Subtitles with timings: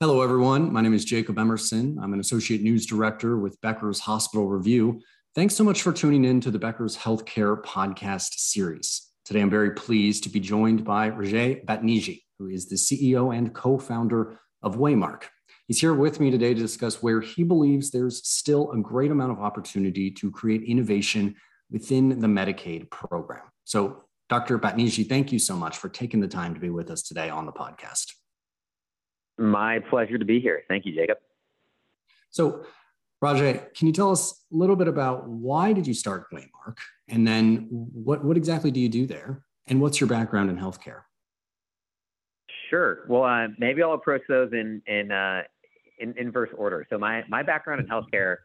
[0.00, 0.72] Hello, everyone.
[0.72, 1.98] My name is Jacob Emerson.
[2.00, 5.00] I'm an associate news director with Becker's Hospital Review.
[5.34, 9.10] Thanks so much for tuning in to the Becker's Healthcare podcast series.
[9.24, 13.52] Today, I'm very pleased to be joined by Rajaie Batniji, who is the CEO and
[13.52, 15.24] co founder of Waymark.
[15.66, 19.32] He's here with me today to discuss where he believes there's still a great amount
[19.32, 21.34] of opportunity to create innovation
[21.72, 23.42] within the Medicaid program.
[23.64, 24.60] So, Dr.
[24.60, 27.46] Batniji, thank you so much for taking the time to be with us today on
[27.46, 28.12] the podcast.
[29.38, 30.62] My pleasure to be here.
[30.68, 31.18] Thank you, Jacob.
[32.30, 32.64] So,
[33.22, 36.76] Rajaie, can you tell us a little bit about why did you start Waymark,
[37.08, 41.02] and then what what exactly do you do there, and what's your background in healthcare?
[42.70, 43.04] Sure.
[43.08, 45.42] Well, uh, maybe I'll approach those in in, uh,
[45.98, 46.86] in inverse order.
[46.90, 48.36] So my my background in healthcare,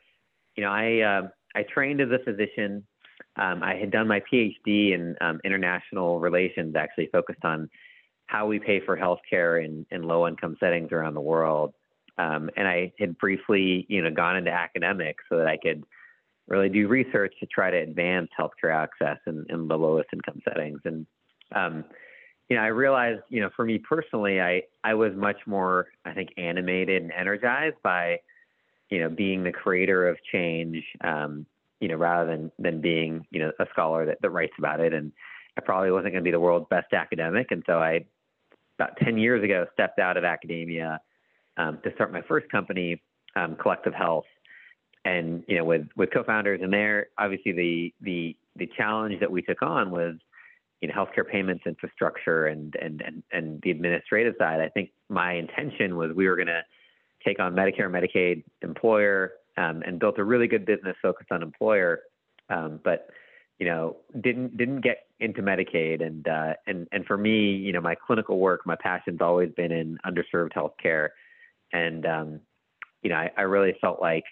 [0.55, 2.85] you know, I uh, I trained as a physician.
[3.35, 7.69] Um, I had done my PhD in um, international relations, actually focused on
[8.33, 11.71] how we pay for healthcare in, in low income settings around the world.
[12.17, 15.83] Um, and I had briefly, you know, gone into academics so that I could
[16.47, 20.79] really do research to try to advance healthcare access in, in the lowest income settings.
[20.83, 21.05] And,
[21.53, 21.85] um,
[22.49, 26.13] you know, I realized, you know, for me personally, I, I was much more, I
[26.13, 28.19] think, animated and energized by,
[28.89, 31.45] you know, being the creator of change, um,
[31.79, 34.91] you know, rather than, than being, you know, a scholar that, that writes about it.
[34.91, 35.11] And
[35.55, 37.51] I probably wasn't going to be the world's best academic.
[37.51, 38.05] And so I
[38.83, 40.99] about 10 years ago, stepped out of academia
[41.57, 43.01] um, to start my first company,
[43.35, 44.25] um, Collective Health.
[45.05, 49.41] And you know, with with co-founders, and there, obviously the the the challenge that we
[49.41, 50.15] took on was,
[50.79, 54.61] you know, healthcare payments infrastructure and and and and the administrative side.
[54.61, 56.61] I think my intention was we were going to
[57.25, 61.99] take on Medicare, Medicaid, employer, um, and built a really good business focused on employer.
[62.49, 63.09] Um, but
[63.63, 67.79] you know, didn't didn't get into Medicaid, and uh, and and for me, you know,
[67.79, 71.11] my clinical work, my passion's always been in underserved healthcare,
[71.71, 72.41] and um,
[73.03, 74.25] you know, I, I really felt like,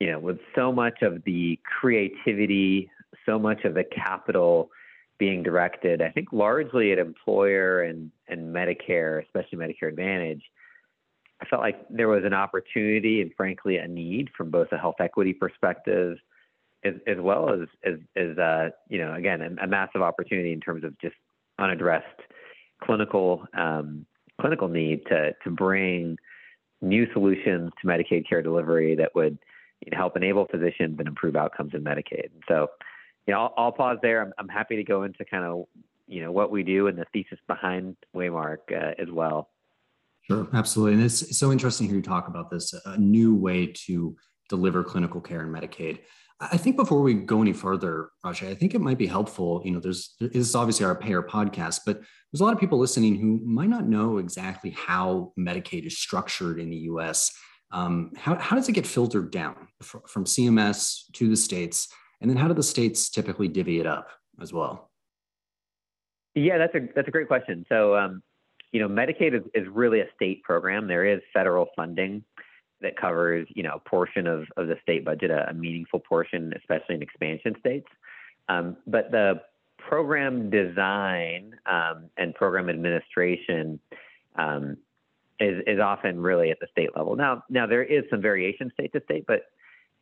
[0.00, 2.90] you know, with so much of the creativity,
[3.24, 4.68] so much of the capital
[5.18, 10.42] being directed, I think largely at employer and and Medicare, especially Medicare Advantage.
[11.40, 14.96] I felt like there was an opportunity and frankly a need from both a health
[15.00, 16.18] equity perspective
[16.86, 20.60] as, as well as as, as uh, you know again a, a, massive opportunity in
[20.60, 21.14] terms of just
[21.58, 22.20] unaddressed
[22.82, 24.06] clinical um,
[24.40, 26.16] clinical need to to bring
[26.82, 29.38] new solutions to Medicaid care delivery that would
[29.80, 32.30] you know, help enable physicians and improve outcomes in Medicaid.
[32.32, 32.68] And so,
[33.26, 34.22] you know, I'll, I'll pause there.
[34.22, 35.64] I'm, I'm, happy to go into kind of
[36.06, 39.50] you know what we do and the thesis behind Waymark uh, as well.
[40.22, 40.94] Sure, absolutely.
[40.94, 44.16] And it's so interesting to hear you talk about this a new way to
[44.48, 46.00] deliver clinical care in Medicaid.
[46.38, 49.62] I think before we go any further, Rajaie, I think it might be helpful.
[49.64, 52.78] You know, there's this is obviously our payer podcast, but there's a lot of people
[52.78, 57.32] listening who might not know exactly how Medicaid is structured in the U.S.
[57.72, 61.88] Um, how, how does it get filtered down from CMS to the states,
[62.20, 64.10] and then how do the states typically divvy it up
[64.40, 64.90] as well?
[66.34, 67.64] Yeah, that's a that's a great question.
[67.70, 68.22] So, um,
[68.72, 70.86] you know, Medicaid is, is really a state program.
[70.86, 72.24] There is federal funding
[72.80, 76.52] that covers, you know, a portion of, of the state budget, a, a meaningful portion,
[76.56, 77.88] especially in expansion states.
[78.48, 79.42] Um, but the
[79.78, 83.80] program design um, and program administration
[84.36, 84.76] um,
[85.40, 87.16] is, is often really at the state level.
[87.16, 89.46] Now, now there is some variation state to state, but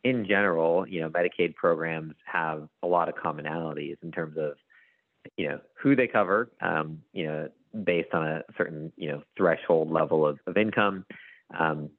[0.03, 4.53] in general, you know, Medicaid programs have a lot of commonalities in terms of,
[5.37, 7.49] you know, who they cover, um, you know,
[7.83, 11.05] based on a certain, you know, threshold level of, of income,
[11.59, 11.89] um,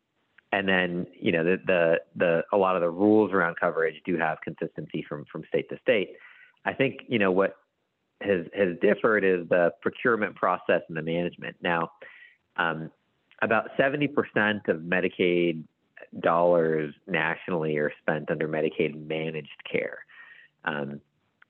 [0.52, 4.16] and then you know the, the the a lot of the rules around coverage do
[4.16, 6.10] have consistency from from state to state.
[6.64, 7.56] I think you know what
[8.20, 11.56] has has differed is the procurement process and the management.
[11.60, 11.90] Now,
[12.56, 12.90] um,
[13.42, 15.64] about seventy percent of Medicaid
[16.20, 19.98] dollars nationally are spent under Medicaid managed care.
[20.64, 21.00] Um,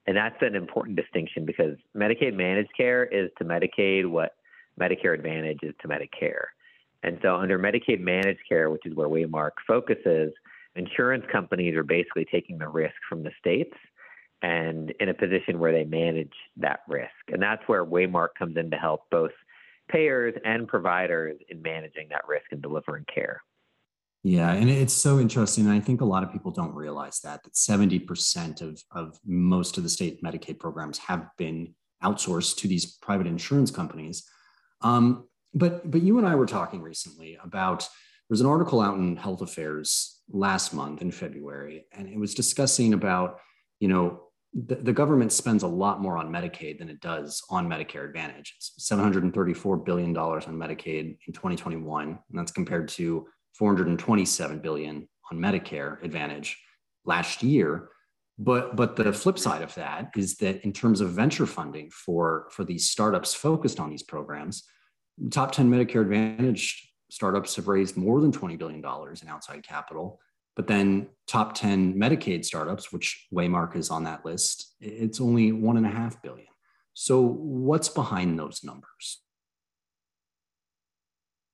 [0.05, 4.35] and that's an important distinction because Medicaid managed care is to Medicaid what
[4.79, 6.45] Medicare Advantage is to Medicare.
[7.03, 10.33] And so, under Medicaid managed care, which is where Waymark focuses,
[10.75, 13.75] insurance companies are basically taking the risk from the states
[14.41, 17.11] and in a position where they manage that risk.
[17.29, 19.31] And that's where Waymark comes in to help both
[19.89, 23.41] payers and providers in managing that risk and delivering care.
[24.23, 25.67] Yeah, and it's so interesting.
[25.67, 29.83] I think a lot of people don't realize that that 70% of, of most of
[29.83, 31.73] the state Medicaid programs have been
[32.03, 34.27] outsourced to these private insurance companies.
[34.81, 37.87] Um, but but you and I were talking recently about
[38.29, 42.93] there's an article out in Health Affairs last month in February, and it was discussing
[42.93, 43.39] about
[43.79, 44.23] you know
[44.53, 48.55] the, the government spends a lot more on Medicaid than it does on Medicare Advantage.
[48.57, 56.01] It's $734 billion on Medicaid in 2021, and that's compared to 427 billion on Medicare
[56.03, 56.57] Advantage
[57.05, 57.89] last year.
[58.39, 62.47] But but the flip side of that is that in terms of venture funding for
[62.51, 64.63] for these startups focused on these programs,
[65.31, 70.19] top 10 Medicare Advantage startups have raised more than $20 billion in outside capital.
[70.55, 75.77] But then top 10 Medicaid startups, which Waymark is on that list, it's only one
[75.77, 76.47] and a half billion.
[76.93, 79.21] So what's behind those numbers?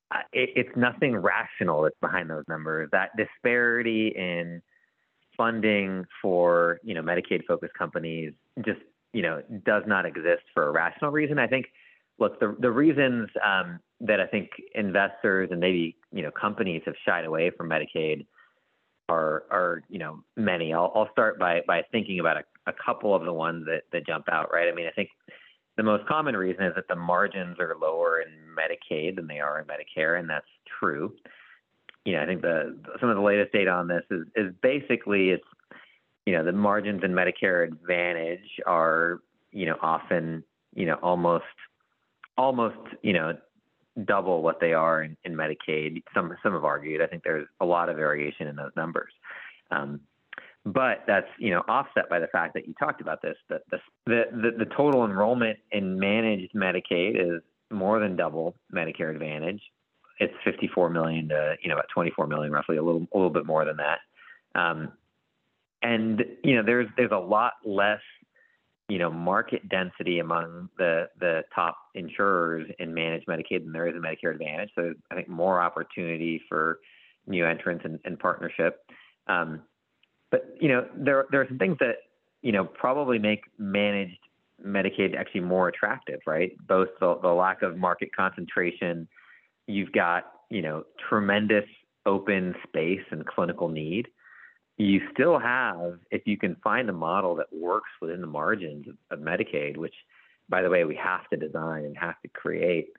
[0.09, 2.89] Uh, it's nothing rational that's behind those numbers.
[2.93, 4.61] That disparity in
[5.35, 8.33] funding for you know Medicaid focused companies
[8.63, 8.79] just
[9.11, 11.39] you know does not exist for a rational reason.
[11.39, 11.65] I think
[12.23, 16.95] look the the reasons um, that I think investors and maybe you know companies have
[17.05, 18.25] shied away from Medicaid
[19.09, 20.73] are are you know many.
[20.73, 24.05] I'll, I'll start by by thinking about a, a couple of the ones that that
[24.07, 24.51] jump out.
[24.51, 24.69] Right.
[24.69, 25.09] I mean I think
[25.75, 29.59] the most common reason is that the margins are lower in Medicaid than they are
[29.59, 30.45] in Medicare, and that's
[30.79, 31.13] true
[32.05, 35.29] you know, I think the some of the latest data on this is is basically
[35.29, 35.43] it's
[36.25, 39.21] you know the margins in Medicare Advantage are
[39.51, 40.43] you know often
[40.75, 41.45] you know almost
[42.37, 43.37] almost you know
[44.05, 46.03] double what they are in, in Medicaid.
[46.13, 47.01] Some some have argued.
[47.01, 49.11] I think there's a lot of variation in those numbers.
[49.71, 50.01] Um,
[50.65, 53.79] but that's you know offset by the fact that you talked about this that the,
[54.05, 57.41] the the total enrollment in managed Medicaid is
[57.71, 59.61] more than double Medicare Advantage
[60.19, 63.45] it's 54 million to you know about 24 million roughly a little a little bit
[63.45, 63.99] more than that
[64.55, 64.91] um,
[65.81, 68.01] and you know there's there's a lot less
[68.93, 73.95] you know market density among the the top insurers in managed Medicaid than there is
[73.95, 74.69] in Medicare Advantage.
[74.75, 76.79] So I think more opportunity for
[77.25, 78.81] new entrants and, and partnership.
[79.27, 79.61] Um,
[80.31, 81.95] but you know there there are some things that
[82.41, 84.19] you know probably make managed
[84.65, 86.51] Medicaid actually more attractive right?
[86.67, 89.07] Both the, the lack of market concentration
[89.67, 91.65] You've got, you know, tremendous
[92.05, 94.07] open space and clinical need.
[94.77, 98.95] You still have, if you can find a model that works within the margins of,
[99.11, 99.93] of Medicaid, which,
[100.49, 102.89] by the way, we have to design and have to create,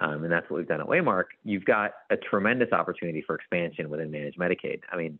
[0.00, 3.88] um, and that's what we've done at Waymark, you've got a tremendous opportunity for expansion
[3.88, 4.80] within managed Medicaid.
[4.90, 5.18] I mean,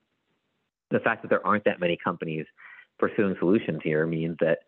[0.91, 2.47] the fact that there aren't that many companies
[2.99, 4.59] pursuing solutions here means that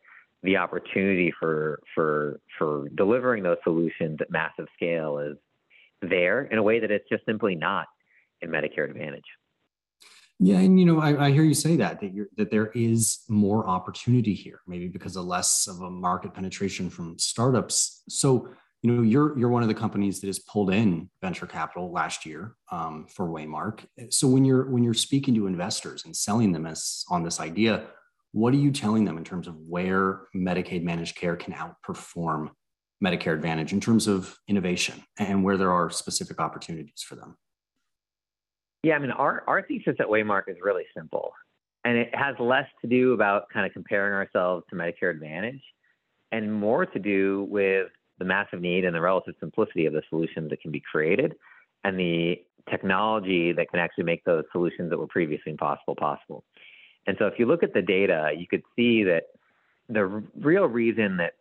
[0.43, 5.37] the opportunity for for for delivering those solutions at massive scale is
[6.03, 7.87] there in a way that it's just simply not
[8.43, 9.25] in Medicare Advantage.
[10.41, 13.21] Yeah, and you know, I, I hear you say that that, you're, that there is
[13.29, 18.03] more opportunity here, maybe because of less of a market penetration from startups.
[18.09, 18.49] So,
[18.83, 22.27] you know, you're you're one of the companies that has pulled in venture capital last
[22.27, 23.85] year um, for Waymark.
[24.11, 27.87] So, when you're when you're speaking to investors and selling them as on this idea,
[28.33, 32.51] what are you telling them in terms of where Medicaid managed care can outperform
[33.03, 37.37] Medicare Advantage in terms of innovation and where there are specific opportunities for them?
[38.85, 41.33] Yeah, I mean, our, our thesis at Waymark is really simple,
[41.87, 45.63] and it has less to do about kind of comparing ourselves to Medicare Advantage
[46.33, 47.89] and more to do with
[48.19, 51.35] the massive need and the relative simplicity of the solutions that can be created
[51.83, 52.37] and the
[52.69, 56.45] technology that can actually make those solutions that were previously impossible possible.
[57.07, 59.29] And so if you look at the data, you could see that
[59.89, 60.05] the
[60.39, 61.33] real reason that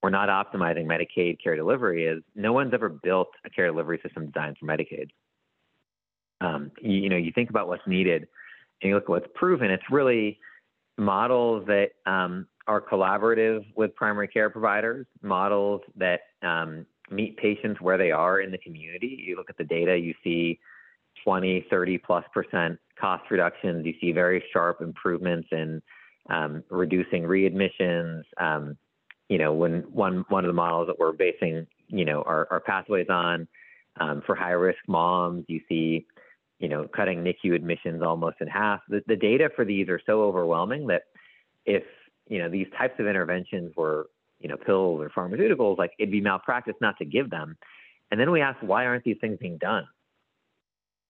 [0.00, 4.26] we're not optimizing Medicaid care delivery is no one's ever built a care delivery system
[4.26, 5.08] designed for Medicaid.
[6.44, 8.26] Um, you, you, know, you think about what's needed
[8.82, 10.38] and you look at what's proven, it's really
[10.98, 17.98] models that um, are collaborative with primary care providers, models that um, meet patients where
[17.98, 19.24] they are in the community.
[19.26, 20.58] You look at the data, you see
[21.24, 23.86] 20, 30 plus percent cost reductions.
[23.86, 25.82] You see very sharp improvements in
[26.30, 28.76] um, reducing readmissions, um,
[29.28, 32.60] you know, when one one of the models that we're basing, you know, our, our
[32.60, 33.46] pathways on
[34.00, 36.06] um, for high risk moms, you see,
[36.58, 38.80] you know, cutting NICU admissions almost in half.
[38.88, 41.02] The, the data for these are so overwhelming that
[41.66, 41.82] if
[42.28, 44.06] you know these types of interventions were,
[44.40, 47.56] you know, pills or pharmaceuticals, like it'd be malpractice not to give them.
[48.10, 49.86] And then we ask, why aren't these things being done?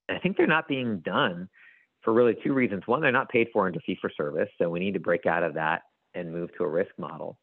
[0.08, 1.48] And I think they're not being done
[2.02, 2.82] for really two reasons.
[2.86, 5.42] One, they're not paid for under fee for service, so we need to break out
[5.42, 5.82] of that
[6.14, 7.38] and move to a risk model.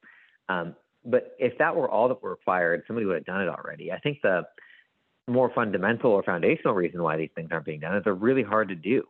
[0.50, 3.92] Um, but if that were all that were required, somebody would have done it already.
[3.92, 4.44] I think the
[5.28, 8.70] more fundamental or foundational reason why these things aren't being done is they're really hard
[8.70, 9.04] to do.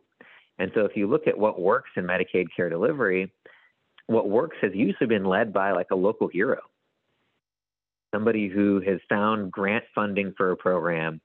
[0.58, 3.32] And so if you look at what works in Medicaid care delivery,
[4.06, 6.60] what works has usually been led by like a local hero,
[8.14, 11.20] somebody who has found grant funding for a program,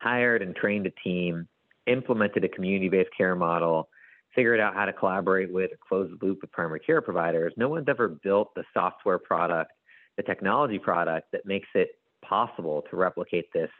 [0.00, 1.48] hired and trained a team,
[1.86, 3.88] implemented a community based care model,
[4.34, 7.52] figured out how to collaborate with or close the loop with primary care providers.
[7.56, 9.72] No one's ever built the software product,
[10.16, 11.92] the technology product that makes it
[12.22, 13.70] possible to replicate this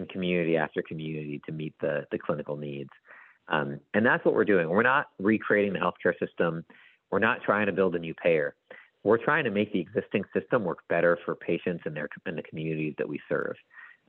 [0.00, 2.90] in community after community to meet the, the clinical needs.
[3.48, 4.68] Um, and that's what we're doing.
[4.68, 6.64] We're not recreating the healthcare system.
[7.10, 8.54] We're not trying to build a new payer.
[9.02, 12.42] We're trying to make the existing system work better for patients and their in the
[12.42, 13.54] communities that we serve.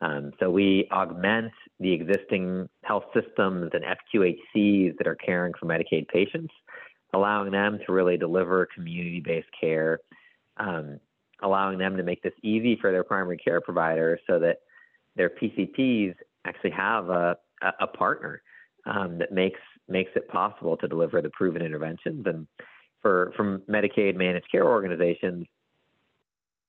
[0.02, 6.08] Um, so we augment the existing health systems and FQHCs that are caring for Medicaid
[6.08, 6.54] patients,
[7.14, 10.00] allowing them to really deliver community-based care,
[10.58, 11.00] um,
[11.44, 14.58] allowing them to make this easy for their primary care providers so that
[15.16, 16.16] their PCPs
[16.46, 17.38] actually have a,
[17.80, 18.42] a partner
[18.86, 22.26] um, that makes makes it possible to deliver the proven interventions.
[22.26, 22.48] And
[23.02, 25.46] for from Medicaid managed care organizations,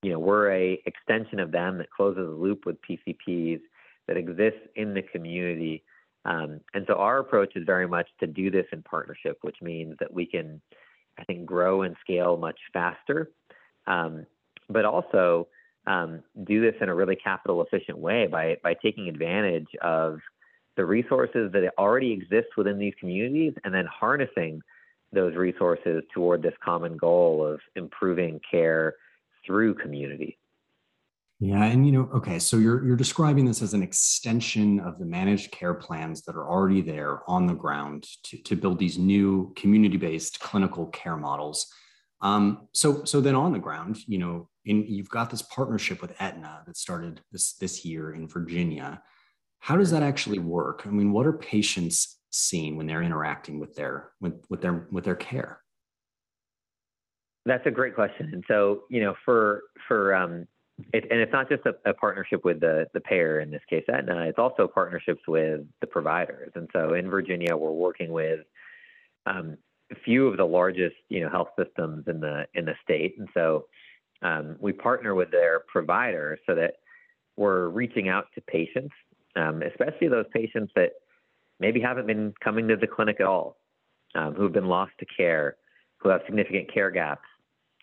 [0.02, 3.60] you know, we're a extension of them that closes the loop with PCPs
[4.08, 5.84] that exists in the community.
[6.24, 9.96] Um, and so our approach is very much to do this in partnership, which means
[10.00, 10.60] that we can,
[11.18, 13.30] I think, grow and scale much faster,
[13.86, 14.26] um,
[14.68, 15.48] but also
[15.86, 20.18] um, do this in a really capital efficient way by by taking advantage of
[20.76, 24.60] the resources that already exist within these communities and then harnessing
[25.12, 28.94] those resources toward this common goal of improving care
[29.44, 30.38] through community.
[31.40, 35.04] Yeah, and you know, okay, so you're you're describing this as an extension of the
[35.04, 39.52] managed care plans that are already there on the ground to, to build these new
[39.56, 41.66] community-based clinical care models.
[42.20, 46.14] Um, so so then on the ground, you know, in, you've got this partnership with
[46.20, 49.02] Aetna that started this this year in Virginia.
[49.58, 50.82] How does that actually work?
[50.86, 55.04] I mean, what are patients seeing when they're interacting with their with, with their with
[55.04, 55.60] their care?
[57.44, 58.30] That's a great question.
[58.32, 60.46] And so, you know, for for um,
[60.92, 63.84] it, and it's not just a, a, partnership with the the payer in this case,
[63.88, 64.26] Aetna.
[64.26, 66.52] It's also partnerships with the providers.
[66.54, 68.40] And so, in Virginia, we're working with
[69.26, 69.58] um,
[69.90, 73.16] a few of the largest, you know, health systems in the in the state.
[73.18, 73.66] And so,
[74.22, 76.74] um, we partner with their provider so that
[77.36, 78.94] we're reaching out to patients,
[79.36, 80.92] um, especially those patients that
[81.60, 83.56] maybe haven't been coming to the clinic at all,
[84.14, 85.56] um, who have been lost to care,
[85.98, 87.26] who have significant care gaps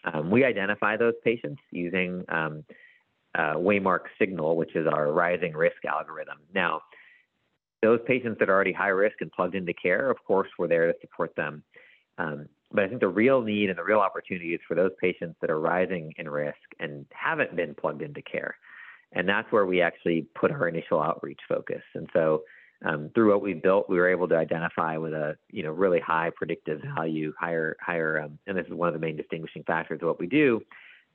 [0.03, 2.49] um, we identify those patients using uh,
[3.37, 6.37] Waymark Signal, which is our rising risk algorithm.
[6.53, 6.81] Now,
[7.81, 10.91] those patients that are already high risk and plugged into care, of course, we're there
[10.91, 11.63] to support them.
[12.17, 15.37] Um, but I think the real need and the real opportunity is for those patients
[15.41, 18.55] that are rising in risk and haven't been plugged into care.
[19.11, 21.81] And that's where we actually put our initial outreach focus.
[21.95, 22.43] And so
[22.85, 25.99] um, through what we built, we were able to identify with a you know really
[25.99, 29.99] high predictive value, higher higher, um, and this is one of the main distinguishing factors
[30.01, 30.61] of what we do.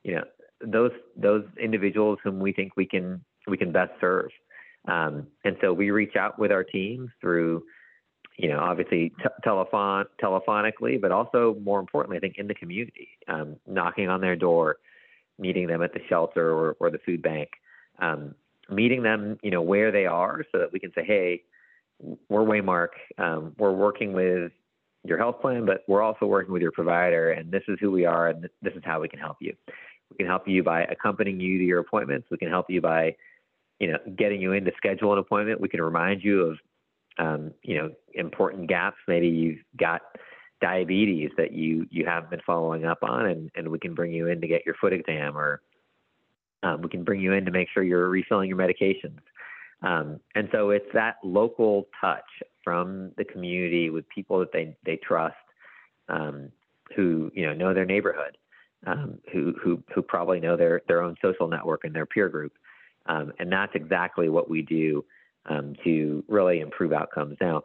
[0.03, 0.23] You know
[0.61, 4.29] those those individuals whom we think we can we can best serve,
[4.87, 7.63] um, and so we reach out with our teams through
[8.37, 13.09] you know obviously t- telephone telephonically, but also more importantly, I think in the community,
[13.27, 14.77] um, knocking on their door,
[15.39, 17.49] meeting them at the shelter or, or the food bank.
[17.99, 18.35] Um,
[18.69, 21.43] meeting them, you know, where they are so that we can say, hey,
[22.29, 22.89] we're Waymark.
[23.17, 24.51] Um, we're working with
[25.03, 28.05] your health plan, but we're also working with your provider, and this is who we
[28.05, 29.53] are, and this is how we can help you.
[30.09, 32.27] We can help you by accompanying you to your appointments.
[32.31, 33.15] We can help you by,
[33.79, 35.61] you know, getting you in to schedule an appointment.
[35.61, 36.57] We can remind you of,
[37.17, 38.97] um, you know, important gaps.
[39.07, 40.01] Maybe you've got
[40.61, 44.27] diabetes that you you haven't been following up on, and and we can bring you
[44.27, 45.61] in to get your foot exam, or
[46.63, 49.19] um, we can bring you in to make sure you're refilling your medications.
[49.81, 52.25] Um, and so it's that local touch
[52.63, 55.35] from the community with people that they, they trust,
[56.09, 56.49] um,
[56.95, 58.37] who you know know their neighborhood,
[58.87, 62.53] um, who who who probably know their their own social network and their peer group,
[63.05, 65.05] um, and that's exactly what we do
[65.47, 67.37] um, to really improve outcomes.
[67.39, 67.63] Now,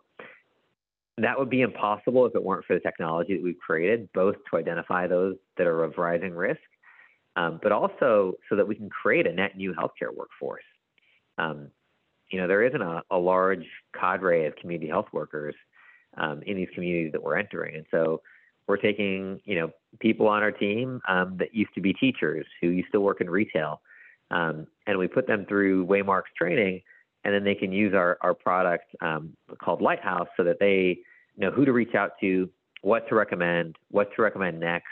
[1.18, 4.56] that would be impossible if it weren't for the technology that we've created, both to
[4.56, 6.60] identify those that are of rising risk,
[7.36, 10.64] um, but also so that we can create a net new healthcare workforce.
[11.36, 11.68] Um,
[12.30, 13.66] you know, there isn't a, a large
[13.98, 15.54] cadre of community health workers
[16.16, 17.76] um, in these communities that we're entering.
[17.76, 18.22] And so
[18.66, 22.68] we're taking, you know, people on our team um, that used to be teachers who
[22.68, 23.80] used to work in retail,
[24.30, 26.82] um, and we put them through Waymark's training,
[27.24, 30.98] and then they can use our, our product um, called Lighthouse so that they
[31.36, 32.48] know who to reach out to,
[32.82, 34.86] what to recommend, what to recommend next,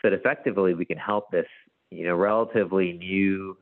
[0.00, 1.46] so that effectively we can help this,
[1.90, 3.56] you know, relatively new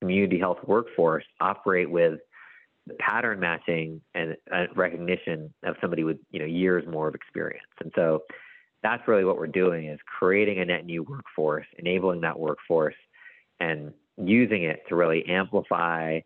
[0.00, 2.20] community health workforce operate with
[2.98, 4.36] pattern matching and
[4.74, 7.66] recognition of somebody with you know years more of experience.
[7.80, 8.22] And so
[8.82, 12.94] that's really what we're doing is creating a net new workforce, enabling that workforce,
[13.58, 16.20] and using it to really amplify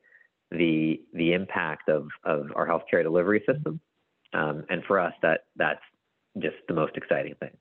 [0.51, 3.81] the the impact of of our healthcare delivery system.
[4.33, 5.83] Um, and for us, that that's
[6.39, 7.57] just the most exciting thing.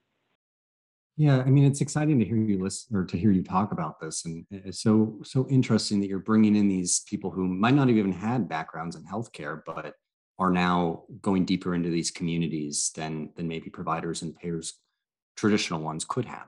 [1.17, 3.99] Yeah, I mean, it's exciting to hear you listen or to hear you talk about
[3.99, 7.89] this, and it's so so interesting that you're bringing in these people who might not
[7.89, 9.95] have even had backgrounds in healthcare, but
[10.39, 14.75] are now going deeper into these communities than than maybe providers and payers,
[15.35, 16.47] traditional ones, could have.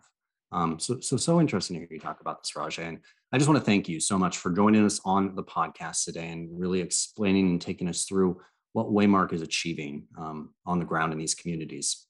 [0.54, 2.88] Um, so so so interesting to hear you talk about this, Rajaie.
[2.88, 3.00] And
[3.34, 6.30] I just want to thank you so much for joining us on the podcast today
[6.30, 8.42] and really explaining and taking us through
[8.74, 12.08] what Waymark is achieving um, on the ground in these communities.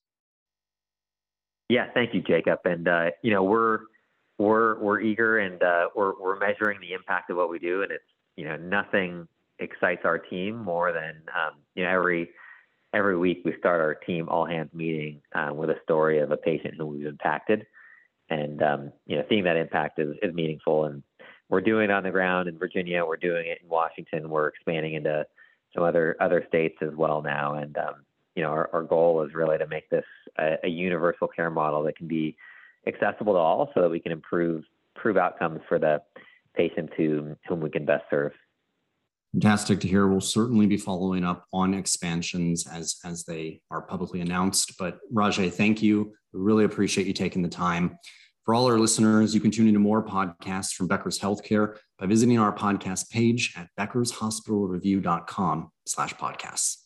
[1.69, 2.59] Yeah, thank you, Jacob.
[2.65, 3.81] And uh, you know, we're
[4.39, 7.91] we're we're eager and uh, we're we're measuring the impact of what we do, and
[7.91, 8.03] it's
[8.35, 9.27] you know nothing
[9.59, 12.31] excites our team more than um, you know every
[12.95, 16.37] every week we start our team all hands meeting uh, with a story of a
[16.37, 17.65] patient who we've impacted,
[18.29, 21.03] and um, you know seeing that impact is is meaningful, and
[21.51, 24.95] we're doing it on the ground in Virginia, we're doing it in Washington, we're expanding
[24.95, 25.27] into
[25.75, 27.95] some other other states as well now, and um,
[28.35, 30.05] you know, our, our goal is really to make this
[30.39, 32.35] a, a, universal care model that can be
[32.87, 34.63] accessible to all so that we can improve
[34.95, 36.01] improve outcomes for the
[36.55, 38.33] patients who, whom we can best serve.
[39.33, 40.07] Fantastic to hear.
[40.07, 44.77] We'll certainly be following up on expansions as as they are publicly announced.
[44.77, 46.13] But Rajaie, thank you.
[46.33, 47.97] Really appreciate you taking the time.
[48.45, 52.39] For all our listeners, you can tune into more podcasts from Becker's Healthcare by visiting
[52.39, 56.77] our podcast page at beckershospitalreview.com slash podcasts.